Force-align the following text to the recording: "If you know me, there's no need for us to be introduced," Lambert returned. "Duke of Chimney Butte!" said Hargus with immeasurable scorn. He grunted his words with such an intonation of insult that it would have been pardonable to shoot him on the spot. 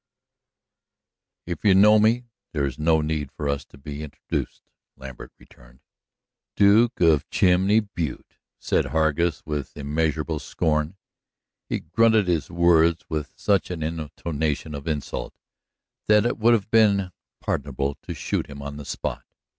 "If 1.45 1.63
you 1.63 1.75
know 1.75 1.99
me, 1.99 2.25
there's 2.53 2.79
no 2.79 3.01
need 3.01 3.31
for 3.31 3.47
us 3.47 3.63
to 3.65 3.77
be 3.77 4.01
introduced," 4.01 4.63
Lambert 4.97 5.31
returned. 5.37 5.81
"Duke 6.55 6.99
of 7.01 7.29
Chimney 7.29 7.81
Butte!" 7.81 8.39
said 8.57 8.85
Hargus 8.85 9.43
with 9.45 9.77
immeasurable 9.77 10.39
scorn. 10.39 10.97
He 11.69 11.81
grunted 11.81 12.27
his 12.27 12.49
words 12.49 13.05
with 13.09 13.31
such 13.35 13.69
an 13.69 13.83
intonation 13.83 14.73
of 14.73 14.87
insult 14.87 15.35
that 16.07 16.25
it 16.25 16.39
would 16.39 16.53
have 16.55 16.71
been 16.71 17.11
pardonable 17.39 17.93
to 18.01 18.15
shoot 18.15 18.47
him 18.49 18.59
on 18.63 18.77
the 18.77 18.85
spot. 18.85 19.21